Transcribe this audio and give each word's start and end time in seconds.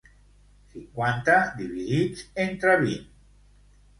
Cinquanta 0.75 1.35
dividits 1.59 2.25
entre 2.47 2.75
vint. 2.87 3.05